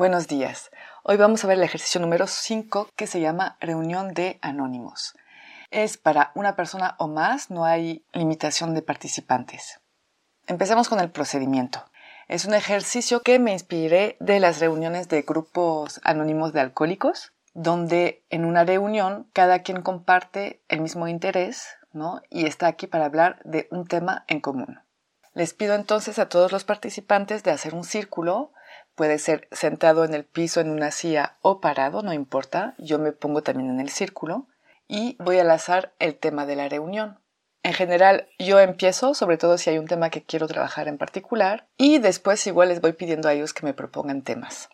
Buenos 0.00 0.28
días. 0.28 0.70
Hoy 1.02 1.18
vamos 1.18 1.44
a 1.44 1.46
ver 1.46 1.58
el 1.58 1.62
ejercicio 1.62 2.00
número 2.00 2.26
5 2.26 2.88
que 2.96 3.06
se 3.06 3.20
llama 3.20 3.58
reunión 3.60 4.14
de 4.14 4.38
anónimos. 4.40 5.14
Es 5.70 5.98
para 5.98 6.32
una 6.34 6.56
persona 6.56 6.94
o 6.98 7.06
más, 7.06 7.50
no 7.50 7.66
hay 7.66 8.02
limitación 8.14 8.72
de 8.72 8.80
participantes. 8.80 9.78
Empecemos 10.46 10.88
con 10.88 11.00
el 11.00 11.10
procedimiento. 11.10 11.84
Es 12.28 12.46
un 12.46 12.54
ejercicio 12.54 13.20
que 13.20 13.38
me 13.38 13.52
inspiré 13.52 14.16
de 14.20 14.40
las 14.40 14.58
reuniones 14.58 15.10
de 15.10 15.20
grupos 15.20 16.00
anónimos 16.02 16.54
de 16.54 16.60
alcohólicos, 16.60 17.34
donde 17.52 18.24
en 18.30 18.46
una 18.46 18.64
reunión 18.64 19.28
cada 19.34 19.58
quien 19.58 19.82
comparte 19.82 20.62
el 20.68 20.80
mismo 20.80 21.08
interés, 21.08 21.76
¿no? 21.92 22.22
Y 22.30 22.46
está 22.46 22.68
aquí 22.68 22.86
para 22.86 23.04
hablar 23.04 23.38
de 23.44 23.68
un 23.70 23.86
tema 23.86 24.24
en 24.28 24.40
común. 24.40 24.80
Les 25.34 25.52
pido 25.52 25.74
entonces 25.74 26.18
a 26.18 26.30
todos 26.30 26.52
los 26.52 26.64
participantes 26.64 27.42
de 27.42 27.50
hacer 27.50 27.74
un 27.74 27.84
círculo, 27.84 28.52
puede 29.00 29.18
ser 29.18 29.48
sentado 29.50 30.04
en 30.04 30.12
el 30.12 30.26
piso 30.26 30.60
en 30.60 30.68
una 30.68 30.90
silla 30.90 31.38
o 31.40 31.62
parado, 31.62 32.02
no 32.02 32.12
importa, 32.12 32.74
yo 32.76 32.98
me 32.98 33.12
pongo 33.12 33.42
también 33.42 33.70
en 33.70 33.80
el 33.80 33.88
círculo 33.88 34.46
y 34.88 35.16
voy 35.18 35.38
a 35.38 35.44
lanzar 35.44 35.94
el 35.98 36.16
tema 36.16 36.44
de 36.44 36.54
la 36.54 36.68
reunión. 36.68 37.18
En 37.62 37.72
general, 37.72 38.28
yo 38.38 38.60
empiezo, 38.60 39.14
sobre 39.14 39.38
todo 39.38 39.56
si 39.56 39.70
hay 39.70 39.78
un 39.78 39.86
tema 39.86 40.10
que 40.10 40.22
quiero 40.22 40.46
trabajar 40.48 40.86
en 40.86 40.98
particular, 40.98 41.66
y 41.78 41.96
después 41.96 42.46
igual 42.46 42.68
les 42.68 42.82
voy 42.82 42.92
pidiendo 42.92 43.26
a 43.30 43.32
ellos 43.32 43.54
que 43.54 43.64
me 43.64 43.72
propongan 43.72 44.20
temas. 44.20 44.68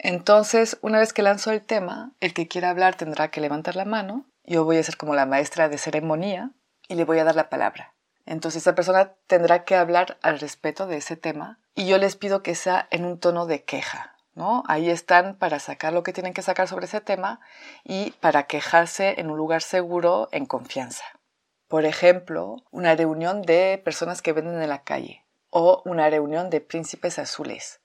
Entonces, 0.00 0.78
una 0.80 0.98
vez 0.98 1.12
que 1.12 1.22
lanzo 1.22 1.52
el 1.52 1.62
tema, 1.62 2.16
el 2.18 2.34
que 2.34 2.48
quiera 2.48 2.70
hablar 2.70 2.96
tendrá 2.96 3.30
que 3.30 3.40
levantar 3.40 3.76
la 3.76 3.84
mano. 3.84 4.26
Yo 4.42 4.64
voy 4.64 4.78
a 4.78 4.82
ser 4.82 4.96
como 4.96 5.14
la 5.14 5.24
maestra 5.24 5.68
de 5.68 5.78
ceremonia 5.78 6.50
y 6.88 6.96
le 6.96 7.04
voy 7.04 7.20
a 7.20 7.24
dar 7.24 7.36
la 7.36 7.48
palabra. 7.48 7.94
Entonces, 8.28 8.60
esa 8.60 8.74
persona 8.74 9.14
tendrá 9.26 9.64
que 9.64 9.74
hablar 9.74 10.18
al 10.20 10.38
respecto 10.38 10.86
de 10.86 10.98
ese 10.98 11.16
tema 11.16 11.58
y 11.74 11.86
yo 11.86 11.96
les 11.96 12.14
pido 12.14 12.42
que 12.42 12.54
sea 12.54 12.86
en 12.90 13.06
un 13.06 13.18
tono 13.18 13.46
de 13.46 13.64
queja, 13.64 14.16
¿no? 14.34 14.64
Ahí 14.68 14.90
están 14.90 15.38
para 15.38 15.58
sacar 15.60 15.94
lo 15.94 16.02
que 16.02 16.12
tienen 16.12 16.34
que 16.34 16.42
sacar 16.42 16.68
sobre 16.68 16.84
ese 16.84 17.00
tema 17.00 17.40
y 17.84 18.10
para 18.20 18.42
quejarse 18.42 19.18
en 19.18 19.30
un 19.30 19.38
lugar 19.38 19.62
seguro, 19.62 20.28
en 20.30 20.44
confianza. 20.44 21.04
Por 21.68 21.86
ejemplo, 21.86 22.56
una 22.70 22.94
reunión 22.94 23.40
de 23.40 23.80
personas 23.82 24.20
que 24.20 24.34
venden 24.34 24.60
en 24.60 24.68
la 24.68 24.82
calle 24.82 25.24
o 25.48 25.80
una 25.86 26.10
reunión 26.10 26.50
de 26.50 26.60
príncipes 26.60 27.18
azules 27.18 27.80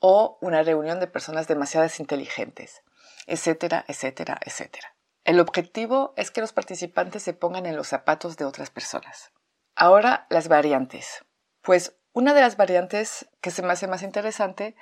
o 0.00 0.38
una 0.40 0.64
reunión 0.64 0.98
de 0.98 1.06
personas 1.06 1.46
demasiadas 1.46 2.00
inteligentes, 2.00 2.82
etcétera, 3.28 3.84
etcétera, 3.86 4.40
etcétera. 4.44 4.96
El 5.22 5.38
objetivo 5.38 6.14
es 6.16 6.32
que 6.32 6.40
los 6.40 6.52
participantes 6.52 7.22
se 7.22 7.32
pongan 7.32 7.64
en 7.64 7.76
los 7.76 7.86
zapatos 7.86 8.36
de 8.36 8.44
otras 8.44 8.70
personas. 8.70 9.30
Ahora 9.76 10.26
las 10.30 10.48
variantes. 10.48 11.24
Pues 11.62 11.96
una 12.12 12.32
de 12.32 12.40
las 12.40 12.56
variantes 12.56 13.28
que 13.40 13.50
se 13.50 13.62
me 13.62 13.72
hace 13.72 13.88
más 13.88 14.02
interesante 14.02 14.76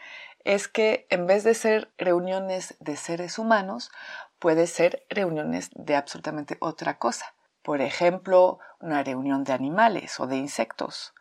es 0.45 0.69
que 0.69 1.07
en 1.09 1.27
vez 1.27 1.45
de 1.45 1.55
ser 1.55 1.91
reuniones 1.97 2.77
de 2.79 2.97
seres 2.97 3.39
humanos, 3.39 3.91
puede 4.39 4.67
ser 4.67 5.07
reuniones 5.09 5.71
de 5.75 5.97
absolutamente 5.97 6.59
otra 6.61 6.99
cosa. 6.99 7.35
Por 7.63 7.81
ejemplo, 7.81 8.59
una 8.81 9.03
reunión 9.03 9.45
de 9.45 9.53
animales 9.53 10.19
o 10.21 10.27
de 10.27 10.37
insectos, 10.37 11.15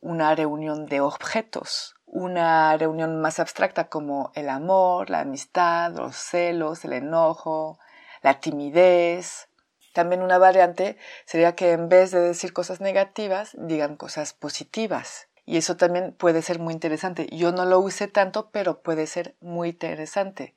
una 0.00 0.34
reunión 0.34 0.86
de 0.86 1.00
objetos, 1.00 1.96
una 2.06 2.76
reunión 2.76 3.20
más 3.20 3.40
abstracta 3.40 3.88
como 3.88 4.30
el 4.34 4.48
amor, 4.48 5.10
la 5.10 5.20
amistad, 5.20 5.92
los 5.92 6.14
celos, 6.14 6.84
el 6.84 6.92
enojo, 6.92 7.78
la 8.22 8.38
timidez. 8.38 9.47
También 9.92 10.22
una 10.22 10.38
variante 10.38 10.96
sería 11.24 11.54
que 11.54 11.72
en 11.72 11.88
vez 11.88 12.10
de 12.10 12.20
decir 12.20 12.52
cosas 12.52 12.80
negativas, 12.80 13.56
digan 13.58 13.96
cosas 13.96 14.32
positivas. 14.32 15.28
Y 15.44 15.56
eso 15.56 15.76
también 15.76 16.12
puede 16.12 16.42
ser 16.42 16.58
muy 16.58 16.74
interesante. 16.74 17.26
Yo 17.32 17.52
no 17.52 17.64
lo 17.64 17.80
use 17.80 18.06
tanto, 18.06 18.50
pero 18.50 18.82
puede 18.82 19.06
ser 19.06 19.34
muy 19.40 19.70
interesante. 19.70 20.54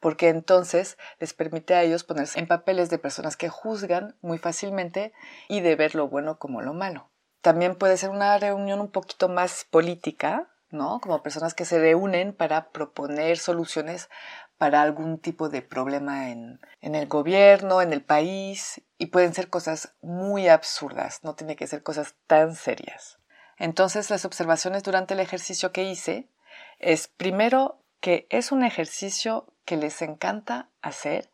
Porque 0.00 0.28
entonces 0.28 0.96
les 1.18 1.34
permite 1.34 1.74
a 1.74 1.82
ellos 1.82 2.04
ponerse 2.04 2.38
en 2.38 2.46
papeles 2.46 2.88
de 2.88 2.98
personas 2.98 3.36
que 3.36 3.48
juzgan 3.48 4.14
muy 4.20 4.38
fácilmente 4.38 5.12
y 5.48 5.60
de 5.60 5.74
ver 5.74 5.96
lo 5.96 6.06
bueno 6.06 6.38
como 6.38 6.62
lo 6.62 6.72
malo. 6.72 7.10
También 7.40 7.74
puede 7.74 7.96
ser 7.96 8.10
una 8.10 8.38
reunión 8.38 8.80
un 8.80 8.92
poquito 8.92 9.28
más 9.28 9.64
política, 9.64 10.48
¿no? 10.70 11.00
Como 11.00 11.22
personas 11.22 11.54
que 11.54 11.64
se 11.64 11.80
reúnen 11.80 12.32
para 12.32 12.70
proponer 12.70 13.38
soluciones 13.38 14.08
para 14.58 14.82
algún 14.82 15.18
tipo 15.18 15.48
de 15.48 15.62
problema 15.62 16.30
en, 16.30 16.60
en, 16.80 16.94
el 16.94 17.06
gobierno, 17.06 17.80
en 17.80 17.92
el 17.92 18.02
país, 18.02 18.82
y 18.98 19.06
pueden 19.06 19.32
ser 19.32 19.48
cosas 19.48 19.94
muy 20.02 20.48
absurdas, 20.48 21.20
no 21.22 21.34
tiene 21.34 21.56
que 21.56 21.66
ser 21.66 21.82
cosas 21.82 22.16
tan 22.26 22.54
serias. 22.54 23.18
Entonces, 23.56 24.10
las 24.10 24.24
observaciones 24.24 24.82
durante 24.82 25.14
el 25.14 25.20
ejercicio 25.20 25.72
que 25.72 25.84
hice 25.84 26.28
es 26.78 27.08
primero 27.08 27.82
que 28.00 28.26
es 28.30 28.52
un 28.52 28.64
ejercicio 28.64 29.52
que 29.64 29.76
les 29.76 30.02
encanta 30.02 30.68
hacer 30.82 31.30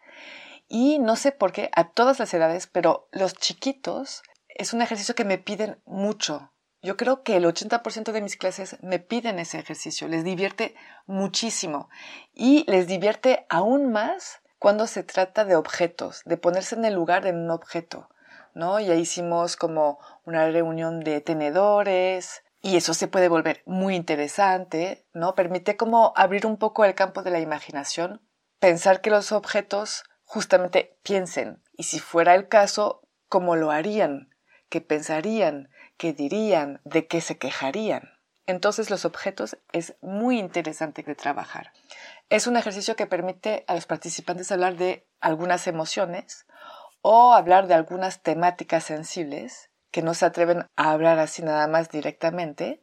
y 0.69 0.99
no 0.99 1.17
sé 1.17 1.33
por 1.33 1.53
qué 1.53 1.71
a 1.75 1.91
todas 1.91 2.19
las 2.19 2.33
edades, 2.35 2.67
pero 2.67 3.09
los 3.13 3.35
chiquitos 3.35 4.23
es 4.49 4.73
un 4.73 4.83
ejercicio 4.83 5.15
que 5.15 5.25
me 5.25 5.39
piden 5.39 5.79
mucho. 5.85 6.51
Yo 6.85 6.99
creo 6.99 7.23
que 7.23 7.37
el 7.37 7.47
80% 7.47 8.13
de 8.13 8.21
mis 8.21 8.37
clases 8.37 8.77
me 8.83 8.99
piden 8.99 9.39
ese 9.39 9.59
ejercicio, 9.59 10.07
les 10.07 10.23
divierte 10.23 10.75
muchísimo 11.07 11.89
y 12.35 12.71
les 12.71 12.87
divierte 12.87 13.47
aún 13.49 13.91
más 13.91 14.43
cuando 14.59 14.87
se 14.87 15.03
trata 15.03 15.47
de 15.47 15.57
objetos, 15.57 16.21
de 16.27 16.37
ponerse 16.37 16.75
en 16.75 16.85
el 16.85 16.93
lugar 16.93 17.25
de 17.25 17.31
un 17.31 17.51
objeto, 17.51 18.11
¿no? 18.53 18.79
Ya 18.81 18.97
hicimos 18.97 19.57
como 19.57 19.99
una 20.27 20.47
reunión 20.51 21.01
de 21.01 21.23
tenedores 21.23 22.43
y 22.61 22.77
eso 22.77 22.93
se 22.93 23.09
puede 23.09 23.29
volver 23.29 23.63
muy 23.65 23.97
interesante, 23.97 25.07
¿no? 25.15 25.35
Permite 25.35 25.79
como 25.79 26.13
abrir 26.17 26.45
un 26.45 26.59
poco 26.59 26.85
el 26.85 26.95
campo 26.95 27.23
de 27.23 27.31
la 27.31 27.41
imaginación, 27.41 28.21
pensar 28.59 29.01
que 29.01 29.09
los 29.09 29.33
objetos 29.33 30.05
justamente 30.25 30.99
piensen 31.03 31.63
y 31.79 31.85
si 31.85 31.99
fuera 31.99 32.35
el 32.35 32.47
caso, 32.49 33.09
cómo 33.31 33.57
lo 33.57 33.71
harían, 33.71 34.34
qué 34.75 34.81
pensarían, 34.81 35.69
qué 35.97 36.13
dirían, 36.13 36.81
de 36.83 37.07
qué 37.07 37.21
se 37.21 37.39
quejarían. 37.39 38.11
Entonces 38.45 38.91
los 38.91 39.05
objetos 39.05 39.57
es 39.71 39.95
muy 40.01 40.37
interesante 40.37 41.05
de 41.05 41.15
trabajar. 41.15 41.71
Es 42.29 42.49
un 42.49 42.57
ejercicio 42.57 42.97
que 42.97 43.07
permite 43.07 43.65
a 43.69 43.77
los 43.77 43.87
participantes 43.87 44.51
hablar 44.51 44.75
de 44.77 45.07
algunas 45.21 45.69
emociones 45.69 46.45
o 47.03 47.35
hablar 47.35 47.69
de 47.69 47.75
algunas 47.75 48.21
temáticas 48.21 48.83
sensibles 48.83 49.71
que 49.93 50.03
no 50.03 50.13
se 50.13 50.27
atreven 50.27 50.67
a 50.75 50.91
hablar 50.91 51.21
así 51.21 51.43
nada 51.43 51.69
más 51.69 51.89
directamente. 51.89 52.83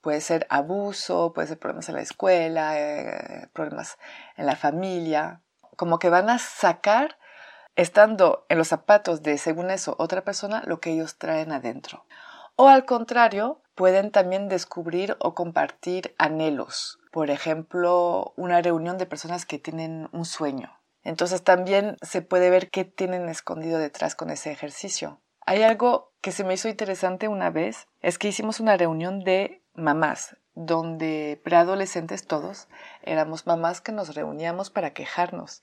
Puede 0.00 0.20
ser 0.20 0.44
abuso, 0.50 1.32
puede 1.32 1.46
ser 1.46 1.60
problemas 1.60 1.88
en 1.88 1.94
la 1.94 2.02
escuela, 2.02 2.80
eh, 2.80 3.48
problemas 3.52 3.96
en 4.36 4.46
la 4.46 4.56
familia. 4.56 5.42
Como 5.76 6.00
que 6.00 6.10
van 6.10 6.30
a 6.30 6.40
sacar 6.40 7.16
estando 7.78 8.44
en 8.48 8.58
los 8.58 8.68
zapatos 8.68 9.22
de, 9.22 9.38
según 9.38 9.70
eso, 9.70 9.94
otra 9.98 10.22
persona, 10.22 10.64
lo 10.66 10.80
que 10.80 10.90
ellos 10.90 11.16
traen 11.16 11.52
adentro. 11.52 12.04
O 12.56 12.68
al 12.68 12.84
contrario, 12.84 13.60
pueden 13.76 14.10
también 14.10 14.48
descubrir 14.48 15.16
o 15.20 15.36
compartir 15.36 16.12
anhelos. 16.18 16.98
Por 17.12 17.30
ejemplo, 17.30 18.32
una 18.36 18.60
reunión 18.60 18.98
de 18.98 19.06
personas 19.06 19.46
que 19.46 19.60
tienen 19.60 20.08
un 20.10 20.24
sueño. 20.24 20.76
Entonces 21.04 21.44
también 21.44 21.96
se 22.02 22.20
puede 22.20 22.50
ver 22.50 22.68
qué 22.68 22.84
tienen 22.84 23.28
escondido 23.28 23.78
detrás 23.78 24.16
con 24.16 24.30
ese 24.30 24.50
ejercicio. 24.50 25.20
Hay 25.46 25.62
algo 25.62 26.10
que 26.20 26.32
se 26.32 26.42
me 26.42 26.54
hizo 26.54 26.68
interesante 26.68 27.28
una 27.28 27.50
vez, 27.50 27.86
es 28.02 28.18
que 28.18 28.26
hicimos 28.26 28.58
una 28.58 28.76
reunión 28.76 29.20
de 29.20 29.62
mamás, 29.74 30.36
donde 30.56 31.40
preadolescentes 31.44 32.26
todos 32.26 32.66
éramos 33.02 33.46
mamás 33.46 33.80
que 33.80 33.92
nos 33.92 34.16
reuníamos 34.16 34.70
para 34.70 34.92
quejarnos. 34.92 35.62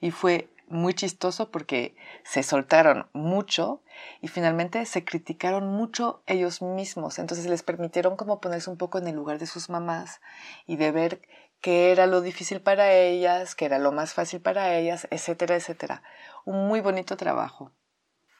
Y 0.00 0.12
fue 0.12 0.48
muy 0.68 0.94
chistoso 0.94 1.50
porque 1.50 1.96
se 2.24 2.42
soltaron 2.42 3.08
mucho 3.12 3.82
y 4.20 4.28
finalmente 4.28 4.84
se 4.86 5.04
criticaron 5.04 5.68
mucho 5.68 6.22
ellos 6.26 6.62
mismos. 6.62 7.18
Entonces 7.18 7.46
les 7.46 7.62
permitieron 7.62 8.16
como 8.16 8.40
ponerse 8.40 8.70
un 8.70 8.76
poco 8.76 8.98
en 8.98 9.08
el 9.08 9.14
lugar 9.14 9.38
de 9.38 9.46
sus 9.46 9.70
mamás 9.70 10.20
y 10.66 10.76
de 10.76 10.90
ver 10.90 11.22
qué 11.60 11.92
era 11.92 12.06
lo 12.06 12.20
difícil 12.20 12.60
para 12.60 12.92
ellas, 12.92 13.54
qué 13.54 13.64
era 13.64 13.78
lo 13.78 13.92
más 13.92 14.14
fácil 14.14 14.40
para 14.40 14.76
ellas, 14.76 15.08
etcétera, 15.10 15.56
etcétera. 15.56 16.02
Un 16.44 16.68
muy 16.68 16.80
bonito 16.80 17.16
trabajo. 17.16 17.72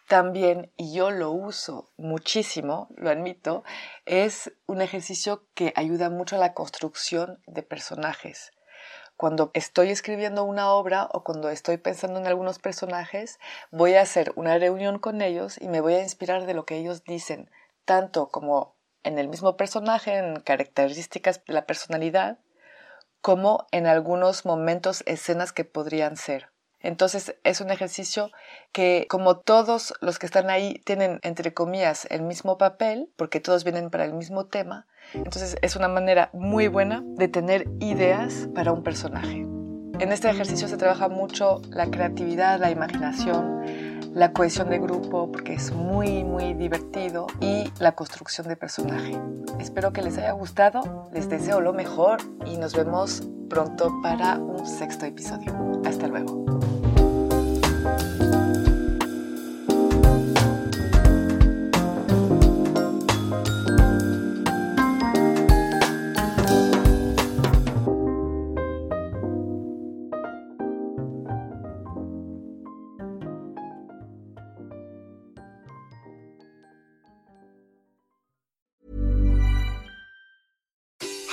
También, 0.08 0.70
y 0.76 0.94
yo 0.94 1.10
lo 1.10 1.32
uso 1.32 1.90
muchísimo, 1.96 2.88
lo 2.96 3.10
admito, 3.10 3.64
es 4.04 4.52
un 4.66 4.80
ejercicio 4.80 5.48
que 5.54 5.72
ayuda 5.74 6.10
mucho 6.10 6.36
a 6.36 6.38
la 6.38 6.54
construcción 6.54 7.40
de 7.48 7.64
personajes. 7.64 8.52
Cuando 9.16 9.50
estoy 9.54 9.90
escribiendo 9.90 10.44
una 10.44 10.70
obra 10.70 11.08
o 11.10 11.24
cuando 11.24 11.48
estoy 11.48 11.78
pensando 11.78 12.20
en 12.20 12.26
algunos 12.26 12.58
personajes, 12.58 13.38
voy 13.70 13.94
a 13.94 14.02
hacer 14.02 14.32
una 14.36 14.58
reunión 14.58 14.98
con 14.98 15.22
ellos 15.22 15.58
y 15.60 15.68
me 15.68 15.80
voy 15.80 15.94
a 15.94 16.02
inspirar 16.02 16.44
de 16.44 16.52
lo 16.52 16.66
que 16.66 16.76
ellos 16.76 17.02
dicen, 17.04 17.50
tanto 17.86 18.28
como 18.28 18.76
en 19.04 19.18
el 19.18 19.28
mismo 19.28 19.56
personaje, 19.56 20.18
en 20.18 20.40
características 20.40 21.42
de 21.46 21.54
la 21.54 21.64
personalidad, 21.64 22.40
como 23.22 23.66
en 23.70 23.86
algunos 23.86 24.44
momentos, 24.44 25.02
escenas 25.06 25.52
que 25.52 25.64
podrían 25.64 26.16
ser. 26.16 26.50
Entonces 26.86 27.34
es 27.42 27.60
un 27.60 27.72
ejercicio 27.72 28.30
que 28.70 29.06
como 29.10 29.38
todos 29.38 29.92
los 30.00 30.20
que 30.20 30.26
están 30.26 30.50
ahí 30.50 30.80
tienen 30.84 31.18
entre 31.24 31.52
comillas 31.52 32.06
el 32.10 32.22
mismo 32.22 32.58
papel, 32.58 33.10
porque 33.16 33.40
todos 33.40 33.64
vienen 33.64 33.90
para 33.90 34.04
el 34.04 34.12
mismo 34.12 34.46
tema, 34.46 34.86
entonces 35.12 35.56
es 35.62 35.74
una 35.74 35.88
manera 35.88 36.30
muy 36.32 36.68
buena 36.68 37.02
de 37.04 37.26
tener 37.26 37.66
ideas 37.80 38.48
para 38.54 38.70
un 38.72 38.84
personaje. 38.84 39.44
En 39.98 40.12
este 40.12 40.30
ejercicio 40.30 40.68
se 40.68 40.76
trabaja 40.76 41.08
mucho 41.08 41.60
la 41.70 41.90
creatividad, 41.90 42.60
la 42.60 42.70
imaginación, 42.70 43.64
la 44.14 44.32
cohesión 44.32 44.70
de 44.70 44.78
grupo, 44.78 45.32
porque 45.32 45.54
es 45.54 45.72
muy, 45.72 46.22
muy 46.22 46.54
divertido, 46.54 47.26
y 47.40 47.64
la 47.80 47.92
construcción 47.92 48.46
de 48.46 48.56
personaje. 48.56 49.18
Espero 49.58 49.92
que 49.92 50.02
les 50.02 50.18
haya 50.18 50.32
gustado, 50.32 51.08
les 51.12 51.28
deseo 51.28 51.60
lo 51.60 51.72
mejor 51.72 52.18
y 52.44 52.58
nos 52.58 52.74
vemos 52.74 53.22
pronto 53.48 53.92
para 54.02 54.38
un 54.38 54.66
sexto 54.66 55.06
episodio. 55.06 55.52
Hasta 55.84 56.08
luego. 56.08 56.55